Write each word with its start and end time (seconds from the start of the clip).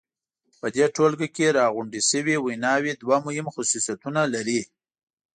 په 0.59 0.67
دې 0.75 0.85
ټولګه 0.95 1.27
کې 1.35 1.55
راغونډې 1.59 2.01
شوې 2.09 2.35
ویناوی 2.39 2.91
دوه 3.01 3.17
مهم 3.25 3.47
خصوصیتونه 3.53 4.21
لري. 4.33 4.61